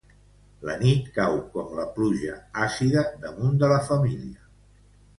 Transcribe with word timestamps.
La 0.69 0.77
nit 0.79 1.11
cau 1.17 1.37
com 1.57 1.77
la 1.81 1.87
pluja 1.99 2.39
àcida 2.71 3.07
damunt 3.29 3.57
de 3.63 3.75
la 3.77 3.81
família. 3.93 4.53